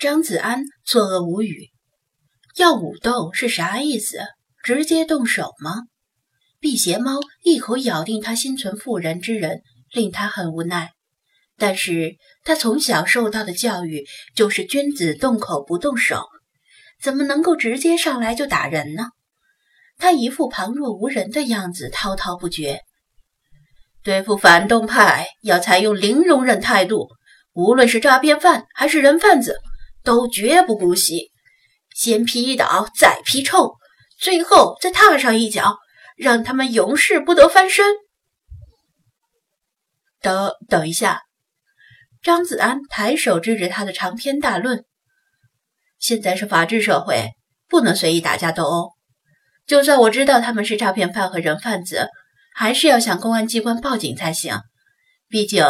[0.00, 1.68] 张子安错愕无语，
[2.56, 4.20] 要武斗是啥意思？
[4.64, 5.82] 直接动手吗？
[6.58, 9.60] 辟邪猫一口咬定他心存妇人之仁，
[9.92, 10.92] 令他很无奈。
[11.58, 16.24] 但是他从小受到的教育就是君子动口不动手，
[17.02, 19.08] 怎么能够直接上来就打人呢？
[19.98, 22.80] 他一副旁若无人的样子，滔滔不绝。
[24.02, 27.10] 对付反动派要采用零容忍态度，
[27.52, 29.58] 无论是诈骗犯还是人贩子。
[30.02, 31.30] 都绝不姑息，
[31.94, 33.76] 先劈倒，再劈臭，
[34.18, 35.78] 最后再踏上一脚，
[36.16, 37.94] 让他们永世不得翻身。
[40.20, 41.22] 等等一下，
[42.22, 44.84] 张子安抬手制止他的长篇大论。
[45.98, 47.30] 现在是法治社会，
[47.68, 48.92] 不能随意打架斗殴。
[49.66, 52.08] 就算我知道他们是诈骗犯和人贩子，
[52.54, 54.58] 还是要向公安机关报警才行。
[55.28, 55.64] 毕竟，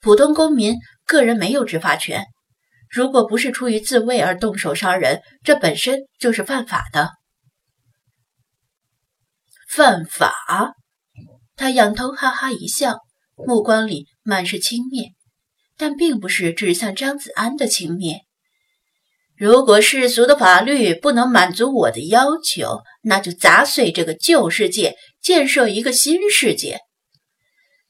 [0.00, 2.26] 普通公民个人没有执法权。
[2.90, 7.10] 如果不是出于自卫而动手伤人，这本身就是犯法的。
[9.68, 10.74] 犯法？
[11.54, 12.98] 他仰头哈哈一笑，
[13.36, 15.12] 目光里满是轻蔑，
[15.76, 18.22] 但并不是指向张子安的轻蔑。
[19.36, 26.80] 如果世俗的法律不能满足我的要求，那就砸碎这个旧世界，建设一个新世界。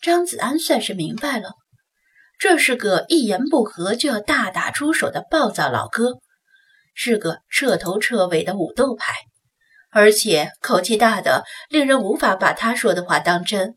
[0.00, 1.50] 张子安算是明白了。
[2.38, 6.18] 这是个一言不合就要大打出手的暴躁老哥，
[6.94, 9.12] 是个彻头彻尾的武斗派，
[9.90, 13.76] 而且口气大的令人无法把他说的话当真。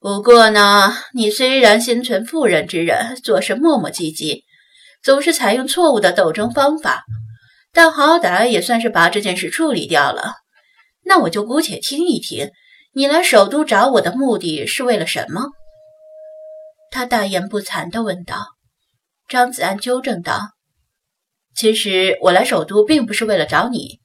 [0.00, 4.42] 不过呢，你虽然心存妇人之仁，做事磨磨唧唧，
[5.02, 7.04] 总是采用错误的斗争方法，
[7.72, 10.36] 但好歹也算是把这件事处理掉了。
[11.04, 12.50] 那我就姑且听一听，
[12.94, 15.50] 你来首都找我的目的是为了什么？
[16.94, 18.46] 他大言不惭地问道
[19.26, 20.52] ：“张子安纠正道，
[21.52, 23.98] 其实我来首都并不是为了找你。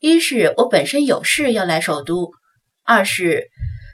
[0.00, 2.32] 一是我本身有事要来首都，
[2.82, 3.44] 二是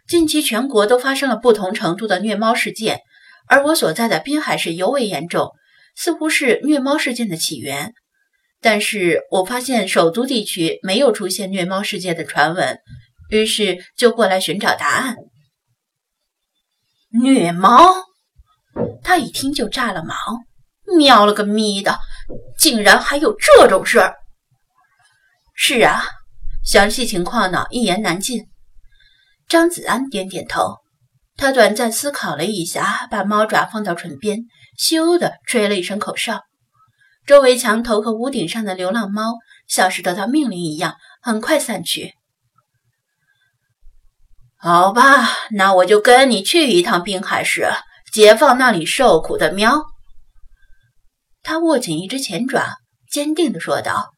[0.09, 3.03] 近期全国都发生了不同程度的虐猫事件，
[3.49, 5.51] 而我所在的滨海市尤为严重，
[5.95, 7.93] 似乎是虐猫事件的起源。
[8.63, 12.79] 但是我发现首都地区没有出现虐猫事件的传闻，
[13.29, 15.17] 于是就过来寻找答案。
[17.11, 17.93] 虐猫？”
[19.03, 20.15] 他一听就炸了毛，
[20.97, 21.99] 喵了个咪的，
[22.59, 24.15] 竟然还有这种事儿！
[25.55, 26.05] 是啊，
[26.65, 28.47] 详细情况呢，一言难尽。
[29.49, 30.77] 张子安点点头，
[31.37, 34.41] 他短暂思考了一下，把猫爪放到唇边，
[34.79, 36.43] 咻的吹了一声口哨。
[37.27, 39.35] 周围墙头和屋顶上的流浪猫
[39.67, 42.15] 像是得到命令一样，很快散去。
[44.57, 47.69] 好吧，那我就跟你去一趟滨海市。
[48.19, 49.81] 解放那里受苦的喵！
[51.41, 52.67] 他握紧一只前爪，
[53.09, 54.11] 坚定地说道：“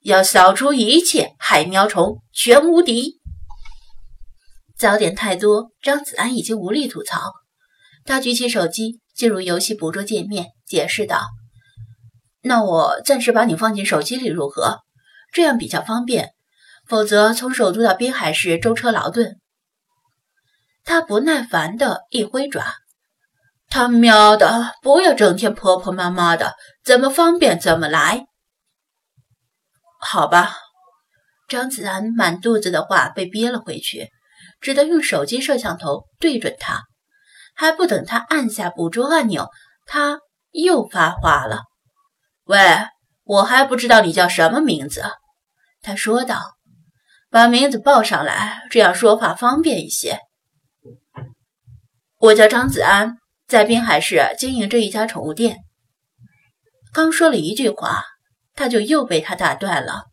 [0.00, 3.20] 要扫除一切害喵虫，全无敌。”
[4.78, 7.30] 早点太多，张子安已经无力吐槽。
[8.06, 11.26] 他举起手机，进入游戏捕捉界面，解释道
[12.40, 14.78] ：“那我暂时把你放进手机里如何？
[15.30, 16.30] 这样比较方便。
[16.88, 19.38] 否则，从首都到滨海市舟车劳顿。”
[20.84, 22.64] 他不耐烦地一挥爪。
[23.76, 28.24] 他喵的，不要整天婆婆妈妈的，怎么方便怎么来。
[30.00, 30.54] 好吧，
[31.46, 34.08] 张子安满肚子的话被憋了回去，
[34.62, 36.84] 只得用手机摄像头对准他。
[37.54, 39.50] 还不等他按下捕捉按钮，
[39.84, 40.20] 他
[40.52, 41.64] 又发话了
[42.48, 42.58] ：“喂，
[43.24, 45.02] 我还不知道你叫什么名字。”
[45.84, 46.54] 他说道
[47.28, 50.20] ：“把名字报上来，这样说话方便一些。”
[52.20, 53.18] 我叫张子安。
[53.46, 55.58] 在滨海市经营着一家宠物店。
[56.92, 58.02] 刚说了一句话，
[58.54, 60.04] 他就又被他打断了。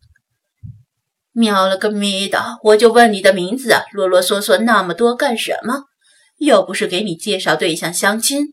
[1.32, 2.58] 喵了个咪的！
[2.62, 5.82] 我就问你的名字，啰啰嗦嗦那么多干什么？
[6.38, 8.52] 又不是给你介绍对象相亲。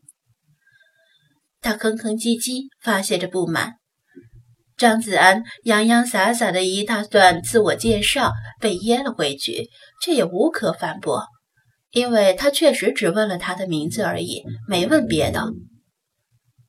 [1.59, 3.76] 他吭吭唧唧发泄着不满。
[4.78, 9.70] 张子安洋洋洒洒的一大段自我介绍被噎了回去，
[10.03, 11.28] 却也无可反驳。
[11.91, 15.46] 因为他确实只问了他的名字而已，没问别的。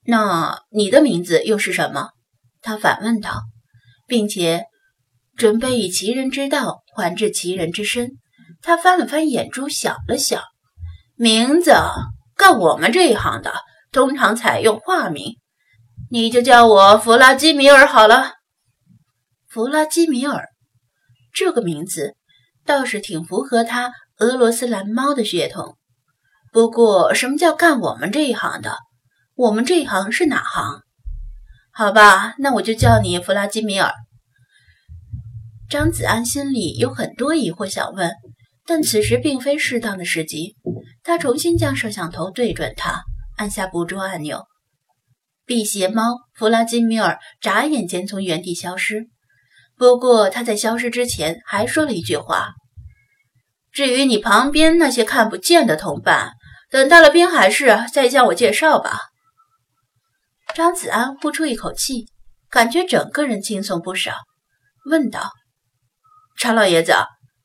[0.04, 2.10] 那你的名字又是什么？
[2.60, 3.42] 他反问道，
[4.08, 4.64] 并且
[5.36, 8.10] 准备以其人之道还治其人之身。
[8.62, 10.42] 他翻了翻眼珠，想了想，
[11.14, 11.72] 名字
[12.36, 13.52] 干我们这一行的
[13.92, 15.36] 通常采用化名，
[16.10, 18.32] 你就叫我弗拉基米尔好了。
[19.48, 20.48] 弗拉基米尔
[21.32, 22.16] 这个名字
[22.64, 23.92] 倒是挺符合他。
[24.19, 25.76] 俄罗斯蓝猫的血统，
[26.53, 28.76] 不过什么叫干我们这一行的？
[29.35, 30.82] 我们这一行是哪行？
[31.73, 33.93] 好吧，那我就叫你弗拉基米尔。
[35.70, 38.12] 张子安心里有很多疑惑想问，
[38.67, 40.56] 但此时并非适当的时机。
[41.03, 43.03] 他重新将摄像头对准他，
[43.37, 44.44] 按下捕捉按钮。
[45.47, 49.09] 辟邪猫弗拉基米尔眨眼间从原地消失。
[49.76, 52.50] 不过他在消失之前还说了一句话
[53.72, 56.32] ：“至于你旁边那些看不见的同伴，
[56.70, 59.00] 等到了滨海市再向我介绍吧。”
[60.54, 62.06] 张子安呼出一口气，
[62.50, 64.12] 感觉整个人轻松不少，
[64.84, 65.30] 问道。
[66.36, 66.92] 查老爷子，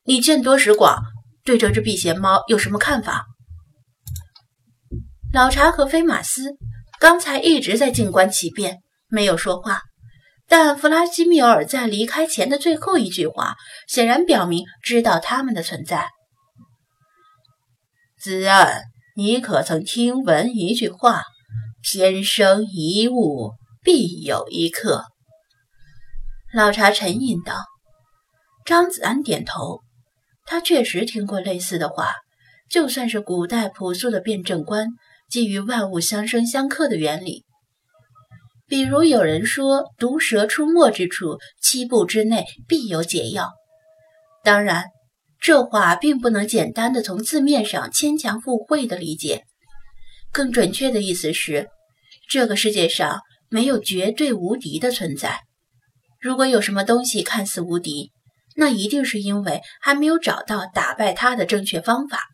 [0.04, 1.02] 你见多识广，
[1.44, 3.24] 对这只辟邪猫有什么看法？
[5.32, 6.56] 老查和菲马斯
[6.98, 8.78] 刚才一直在静观其变，
[9.08, 9.82] 没有说话。
[10.46, 16.08] 但弗拉基米尔在离开前的最后一句话，显然表明知道他们的存在。
[18.20, 18.82] 子安，
[19.14, 21.22] 你可曾听闻一句话
[21.82, 23.52] ：“天生一物，
[23.84, 25.04] 必有一克。”
[26.52, 27.54] 老茶沉吟道。
[28.64, 29.82] 张子安点头，
[30.44, 32.12] 他确实听过类似的话。
[32.68, 34.88] 就算是古代朴素的辩证观，
[35.30, 37.44] 基于万物相生相克的原理，
[38.66, 43.52] 比如有人说“毒蛇出没之处，七步之内必有解药”。
[44.44, 44.84] 当然，
[45.48, 49.44] 这话并不能简单的从字面上牵强附会的理解。
[50.30, 51.70] 更准确的意思是，
[52.28, 55.40] 这个世界上没有绝对无敌的存在。
[56.20, 58.12] 如果有什么东西看似无敌，
[58.56, 62.24] 那一定是因为还没有找到打败他的正确方法。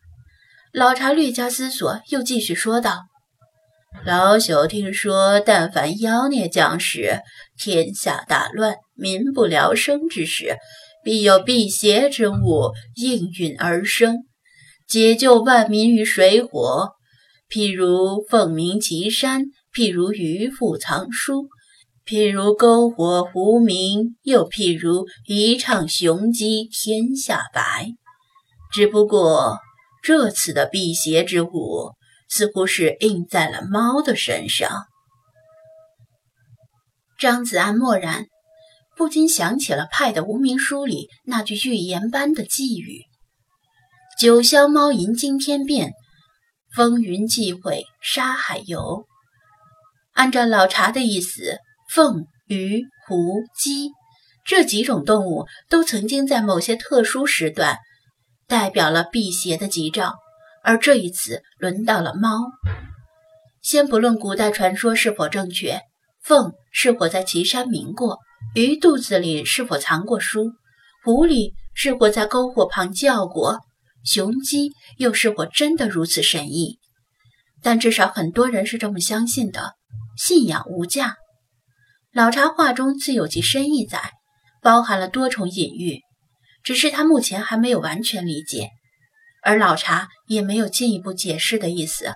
[0.73, 3.03] 老查略加思索，又继续说道
[4.03, 7.21] ：“老朽听说，但凡妖孽降世，
[7.57, 10.57] 天下大乱、民不聊生之时，
[11.05, 14.25] 必有辟邪之物应运而生，
[14.87, 16.93] 解救万民于水火。
[17.47, 21.47] 譬如凤鸣岐山，譬如鱼腹藏书。”
[22.07, 27.87] 譬如篝火狐鸣，又譬如一唱雄鸡天下白。
[28.71, 29.57] 只不过
[30.03, 31.93] 这次的辟邪之物，
[32.29, 34.85] 似乎是印在了猫的身上。
[37.19, 38.25] 张子安默然，
[38.95, 43.03] 不禁想起了派的无名书里那句预言般的寄语
[44.19, 45.93] ：“九霄猫吟惊天变，
[46.73, 49.05] 风云际会沙海游。”
[50.13, 51.59] 按照老查的意思。
[51.87, 53.91] 凤、鱼、狐、鸡
[54.43, 57.77] 这几种动物都曾经在某些特殊时段
[58.47, 60.15] 代表了辟邪的吉兆，
[60.63, 62.39] 而这一次轮到了猫。
[63.61, 65.81] 先不论古代传说是否正确，
[66.23, 68.17] 凤是否在岐山鸣过，
[68.53, 70.51] 鱼肚子里是否藏过书，
[71.03, 73.59] 狐狸是否在篝火旁叫过，
[74.03, 76.79] 雄鸡又是否真的如此神异？
[77.61, 79.73] 但至少很多人是这么相信的，
[80.17, 81.15] 信仰无价。
[82.13, 84.11] 老茶话中自有其深意在，
[84.61, 85.99] 包含了多重隐喻，
[86.63, 88.69] 只是他目前还没有完全理解，
[89.43, 92.13] 而老茶也没有进一步解释的意思。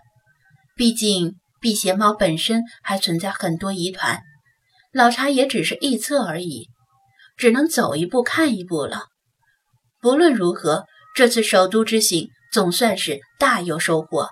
[0.77, 4.21] 毕竟辟邪猫本身还存在很多疑团，
[4.91, 6.67] 老茶也只是臆测而已，
[7.37, 9.03] 只能走一步看一步了。
[9.99, 14.29] 不论如何，这次首都之行总算是大有收获。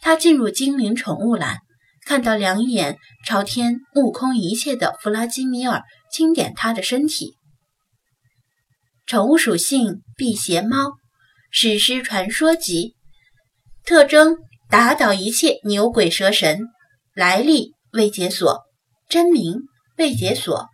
[0.00, 1.58] 他进入精灵宠物栏。
[2.06, 7.34] 看到两眼朝天、目空一切的弗拉基米尔，轻点他的身体。
[9.06, 10.92] 宠物属性：辟邪猫，
[11.50, 12.94] 史诗传说级。
[13.84, 14.36] 特征：
[14.70, 16.60] 打倒一切牛鬼蛇神。
[17.12, 18.62] 来历：未解锁。
[19.08, 20.68] 真名：未解锁。